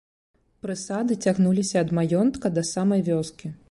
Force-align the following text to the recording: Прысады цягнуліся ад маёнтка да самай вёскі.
Прысады 0.65 1.19
цягнуліся 1.27 1.77
ад 1.87 1.95
маёнтка 2.01 2.57
да 2.59 2.69
самай 2.75 3.09
вёскі. 3.13 3.59